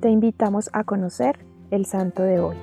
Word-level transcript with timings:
te 0.00 0.10
invitamos 0.10 0.70
a 0.72 0.84
conocer 0.84 1.44
el 1.70 1.84
santo 1.84 2.22
de 2.22 2.40
hoy. 2.40 2.56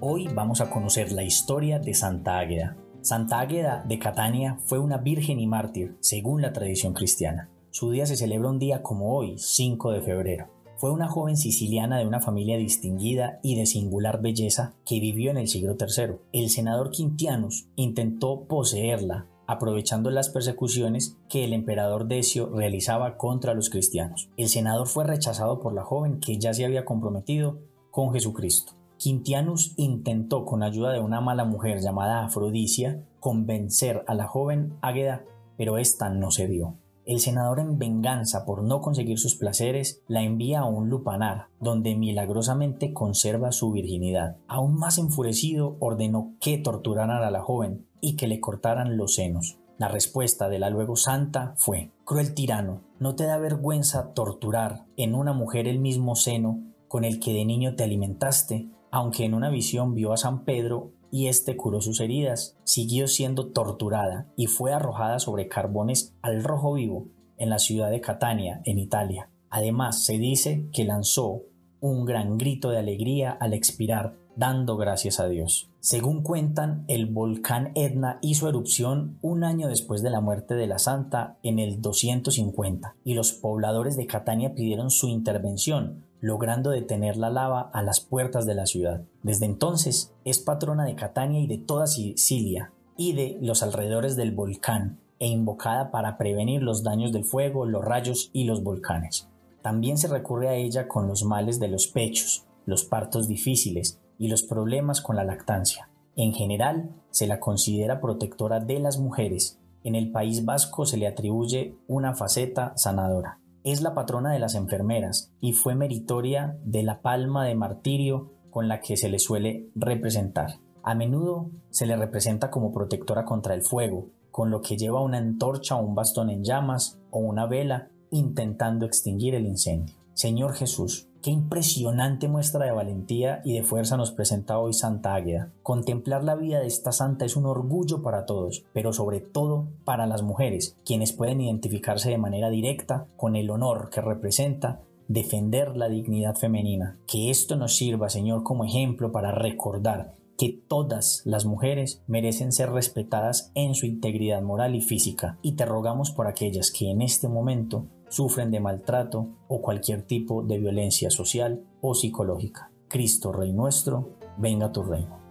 Hoy 0.00 0.28
vamos 0.32 0.60
a 0.60 0.70
conocer 0.70 1.10
la 1.10 1.24
historia 1.24 1.80
de 1.80 1.92
Santa 1.92 2.38
Águeda. 2.38 2.76
Santa 3.00 3.40
Águeda 3.40 3.84
de 3.86 3.98
Catania 3.98 4.58
fue 4.64 4.78
una 4.78 4.98
virgen 4.98 5.40
y 5.40 5.46
mártir, 5.46 5.96
según 6.00 6.40
la 6.40 6.52
tradición 6.52 6.94
cristiana. 6.94 7.50
Su 7.70 7.90
día 7.90 8.06
se 8.06 8.16
celebra 8.16 8.48
un 8.48 8.60
día 8.60 8.82
como 8.82 9.16
hoy, 9.16 9.34
5 9.36 9.90
de 9.90 10.02
febrero. 10.02 10.48
Fue 10.76 10.92
una 10.92 11.08
joven 11.08 11.36
siciliana 11.36 11.98
de 11.98 12.06
una 12.06 12.20
familia 12.20 12.56
distinguida 12.56 13.40
y 13.42 13.56
de 13.56 13.66
singular 13.66 14.22
belleza 14.22 14.74
que 14.86 15.00
vivió 15.00 15.30
en 15.30 15.38
el 15.38 15.48
siglo 15.48 15.76
III. 15.78 16.16
El 16.32 16.50
senador 16.50 16.90
Quintianus 16.90 17.66
intentó 17.74 18.44
poseerla, 18.46 19.26
aprovechando 19.46 20.10
las 20.10 20.28
persecuciones 20.28 21.16
que 21.28 21.44
el 21.44 21.52
emperador 21.52 22.06
Decio 22.06 22.50
realizaba 22.50 23.16
contra 23.16 23.54
los 23.54 23.70
cristianos. 23.70 24.30
El 24.36 24.48
senador 24.48 24.86
fue 24.86 25.04
rechazado 25.04 25.60
por 25.60 25.74
la 25.74 25.84
joven 25.84 26.20
que 26.20 26.38
ya 26.38 26.54
se 26.54 26.64
había 26.64 26.84
comprometido 26.84 27.58
con 27.90 28.12
Jesucristo. 28.12 28.72
Quintianus 28.96 29.74
intentó 29.76 30.44
con 30.44 30.62
ayuda 30.62 30.92
de 30.92 31.00
una 31.00 31.20
mala 31.20 31.44
mujer 31.44 31.80
llamada 31.80 32.24
Afrodisia 32.24 33.04
convencer 33.20 34.04
a 34.06 34.14
la 34.14 34.26
joven 34.26 34.78
Águeda, 34.80 35.24
pero 35.56 35.78
esta 35.78 36.10
no 36.10 36.30
se 36.30 36.46
dio. 36.46 36.78
El 37.06 37.20
senador 37.20 37.60
en 37.60 37.78
venganza 37.78 38.46
por 38.46 38.62
no 38.62 38.80
conseguir 38.80 39.18
sus 39.18 39.34
placeres 39.34 40.02
la 40.08 40.22
envía 40.22 40.60
a 40.60 40.64
un 40.64 40.88
lupanar, 40.88 41.48
donde 41.60 41.94
milagrosamente 41.96 42.94
conserva 42.94 43.52
su 43.52 43.72
virginidad. 43.72 44.38
Aún 44.48 44.78
más 44.78 44.96
enfurecido 44.96 45.76
ordenó 45.80 46.34
que 46.40 46.56
torturaran 46.56 47.22
a 47.22 47.30
la 47.30 47.42
joven 47.42 47.86
y 48.04 48.16
que 48.16 48.28
le 48.28 48.40
cortaran 48.40 48.96
los 48.96 49.14
senos. 49.14 49.58
La 49.78 49.88
respuesta 49.88 50.48
de 50.48 50.58
la 50.58 50.70
luego 50.70 50.94
santa 50.94 51.54
fue, 51.56 51.90
Cruel 52.04 52.34
tirano, 52.34 52.82
¿no 53.00 53.16
te 53.16 53.24
da 53.24 53.38
vergüenza 53.38 54.12
torturar 54.12 54.84
en 54.96 55.14
una 55.14 55.32
mujer 55.32 55.66
el 55.66 55.80
mismo 55.80 56.14
seno 56.14 56.62
con 56.86 57.04
el 57.04 57.18
que 57.18 57.32
de 57.32 57.44
niño 57.44 57.74
te 57.74 57.84
alimentaste? 57.84 58.68
Aunque 58.92 59.24
en 59.24 59.34
una 59.34 59.50
visión 59.50 59.94
vio 59.94 60.12
a 60.12 60.16
San 60.16 60.44
Pedro 60.44 60.92
y 61.10 61.26
éste 61.26 61.56
curó 61.56 61.80
sus 61.80 62.00
heridas, 62.00 62.56
siguió 62.64 63.08
siendo 63.08 63.50
torturada 63.50 64.28
y 64.36 64.46
fue 64.46 64.72
arrojada 64.72 65.18
sobre 65.18 65.48
carbones 65.48 66.14
al 66.22 66.44
rojo 66.44 66.74
vivo 66.74 67.08
en 67.36 67.50
la 67.50 67.58
ciudad 67.58 67.90
de 67.90 68.00
Catania, 68.00 68.60
en 68.64 68.78
Italia. 68.78 69.30
Además, 69.50 70.04
se 70.04 70.18
dice 70.18 70.68
que 70.72 70.84
lanzó 70.84 71.42
un 71.80 72.04
gran 72.04 72.38
grito 72.38 72.70
de 72.70 72.78
alegría 72.78 73.32
al 73.32 73.54
expirar, 73.54 74.16
dando 74.36 74.76
gracias 74.76 75.20
a 75.20 75.28
Dios. 75.28 75.70
Según 75.80 76.22
cuentan, 76.22 76.84
el 76.88 77.06
volcán 77.06 77.72
Etna 77.74 78.18
hizo 78.22 78.48
erupción 78.48 79.18
un 79.22 79.44
año 79.44 79.68
después 79.68 80.02
de 80.02 80.10
la 80.10 80.20
muerte 80.20 80.54
de 80.54 80.66
la 80.66 80.78
santa 80.78 81.36
en 81.42 81.58
el 81.58 81.80
250 81.80 82.96
y 83.04 83.14
los 83.14 83.32
pobladores 83.32 83.96
de 83.96 84.06
Catania 84.06 84.54
pidieron 84.54 84.90
su 84.90 85.08
intervención, 85.08 86.04
logrando 86.20 86.70
detener 86.70 87.16
la 87.16 87.30
lava 87.30 87.70
a 87.72 87.82
las 87.82 88.00
puertas 88.00 88.46
de 88.46 88.54
la 88.54 88.66
ciudad. 88.66 89.02
Desde 89.22 89.46
entonces 89.46 90.12
es 90.24 90.38
patrona 90.38 90.84
de 90.84 90.94
Catania 90.94 91.40
y 91.40 91.46
de 91.46 91.58
toda 91.58 91.86
Sicilia 91.86 92.72
y 92.96 93.12
de 93.12 93.38
los 93.40 93.62
alrededores 93.62 94.16
del 94.16 94.32
volcán 94.32 95.00
e 95.18 95.26
invocada 95.26 95.90
para 95.90 96.16
prevenir 96.16 96.62
los 96.62 96.82
daños 96.82 97.12
del 97.12 97.24
fuego, 97.24 97.66
los 97.66 97.84
rayos 97.84 98.30
y 98.32 98.44
los 98.44 98.62
volcanes. 98.62 99.28
También 99.62 99.96
se 99.96 100.08
recurre 100.08 100.48
a 100.48 100.54
ella 100.54 100.88
con 100.88 101.08
los 101.08 101.24
males 101.24 101.60
de 101.60 101.68
los 101.68 101.86
pechos, 101.86 102.44
los 102.66 102.84
partos 102.84 103.28
difíciles 103.28 104.00
y 104.18 104.28
los 104.28 104.42
problemas 104.42 105.00
con 105.00 105.16
la 105.16 105.24
lactancia. 105.24 105.88
En 106.16 106.32
general, 106.32 106.90
se 107.10 107.26
la 107.26 107.40
considera 107.40 108.00
protectora 108.00 108.60
de 108.60 108.78
las 108.78 108.98
mujeres. 108.98 109.58
En 109.82 109.94
el 109.94 110.12
País 110.12 110.44
Vasco 110.44 110.86
se 110.86 110.96
le 110.96 111.06
atribuye 111.06 111.76
una 111.86 112.14
faceta 112.14 112.72
sanadora. 112.76 113.40
Es 113.64 113.82
la 113.82 113.94
patrona 113.94 114.32
de 114.32 114.38
las 114.38 114.54
enfermeras 114.54 115.32
y 115.40 115.52
fue 115.52 115.74
meritoria 115.74 116.58
de 116.64 116.82
la 116.82 117.00
palma 117.00 117.44
de 117.44 117.54
martirio 117.54 118.32
con 118.50 118.68
la 118.68 118.80
que 118.80 118.96
se 118.96 119.08
le 119.08 119.18
suele 119.18 119.68
representar. 119.74 120.60
A 120.82 120.94
menudo 120.94 121.50
se 121.70 121.86
le 121.86 121.96
representa 121.96 122.50
como 122.50 122.72
protectora 122.72 123.24
contra 123.24 123.54
el 123.54 123.62
fuego, 123.62 124.10
con 124.30 124.50
lo 124.50 124.60
que 124.60 124.76
lleva 124.76 125.02
una 125.02 125.18
antorcha 125.18 125.76
o 125.76 125.82
un 125.82 125.94
bastón 125.94 126.28
en 126.28 126.44
llamas 126.44 127.00
o 127.10 127.20
una 127.20 127.46
vela 127.46 127.88
intentando 128.10 128.86
extinguir 128.86 129.34
el 129.34 129.46
incendio. 129.46 129.96
Señor 130.12 130.54
Jesús, 130.54 131.08
qué 131.24 131.30
impresionante 131.30 132.28
muestra 132.28 132.66
de 132.66 132.72
valentía 132.72 133.40
y 133.46 133.54
de 133.54 133.62
fuerza 133.62 133.96
nos 133.96 134.12
presenta 134.12 134.58
hoy 134.58 134.74
Santa 134.74 135.14
Águeda. 135.14 135.50
Contemplar 135.62 136.22
la 136.22 136.34
vida 136.34 136.60
de 136.60 136.66
esta 136.66 136.92
santa 136.92 137.24
es 137.24 137.34
un 137.34 137.46
orgullo 137.46 138.02
para 138.02 138.26
todos, 138.26 138.66
pero 138.74 138.92
sobre 138.92 139.20
todo 139.20 139.68
para 139.86 140.06
las 140.06 140.22
mujeres, 140.22 140.76
quienes 140.84 141.14
pueden 141.14 141.40
identificarse 141.40 142.10
de 142.10 142.18
manera 142.18 142.50
directa 142.50 143.06
con 143.16 143.36
el 143.36 143.48
honor 143.48 143.88
que 143.88 144.02
representa 144.02 144.82
defender 145.08 145.74
la 145.78 145.88
dignidad 145.88 146.36
femenina. 146.36 146.98
Que 147.06 147.30
esto 147.30 147.56
nos 147.56 147.74
sirva, 147.74 148.10
Señor, 148.10 148.42
como 148.42 148.66
ejemplo 148.66 149.10
para 149.10 149.30
recordar 149.30 150.12
que 150.36 150.60
todas 150.68 151.22
las 151.24 151.46
mujeres 151.46 152.02
merecen 152.06 152.52
ser 152.52 152.70
respetadas 152.70 153.50
en 153.54 153.74
su 153.74 153.86
integridad 153.86 154.42
moral 154.42 154.74
y 154.74 154.82
física, 154.82 155.38
y 155.40 155.52
te 155.52 155.64
rogamos 155.64 156.10
por 156.10 156.26
aquellas 156.26 156.70
que 156.70 156.90
en 156.90 157.00
este 157.00 157.28
momento 157.28 157.86
sufren 158.14 158.52
de 158.52 158.60
maltrato 158.60 159.26
o 159.48 159.60
cualquier 159.60 160.02
tipo 160.02 160.44
de 160.44 160.58
violencia 160.58 161.10
social 161.10 161.64
o 161.80 161.94
psicológica. 161.94 162.70
Cristo 162.86 163.32
Rey 163.32 163.52
nuestro, 163.52 164.18
venga 164.38 164.70
tu 164.70 164.84
reino. 164.84 165.23